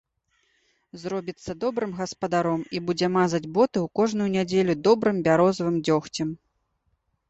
[1.01, 6.39] Зробіцца добрым гаспадаром і будзе мазаць боты ў кожную нядзелю добрым бярозавым дзёгцем.